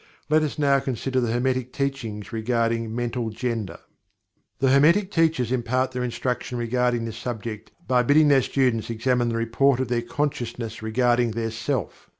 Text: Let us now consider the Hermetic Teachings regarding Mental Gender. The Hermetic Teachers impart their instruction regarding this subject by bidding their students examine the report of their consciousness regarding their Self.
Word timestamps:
Let 0.31 0.41
us 0.41 0.57
now 0.57 0.79
consider 0.79 1.19
the 1.19 1.31
Hermetic 1.31 1.71
Teachings 1.71 2.33
regarding 2.33 2.95
Mental 2.95 3.29
Gender. 3.29 3.77
The 4.57 4.71
Hermetic 4.71 5.11
Teachers 5.11 5.51
impart 5.51 5.91
their 5.91 6.03
instruction 6.03 6.57
regarding 6.57 7.05
this 7.05 7.17
subject 7.17 7.71
by 7.87 8.01
bidding 8.01 8.27
their 8.27 8.41
students 8.41 8.89
examine 8.89 9.29
the 9.29 9.35
report 9.37 9.79
of 9.79 9.89
their 9.89 10.01
consciousness 10.01 10.81
regarding 10.81 11.29
their 11.29 11.51
Self. 11.51 12.09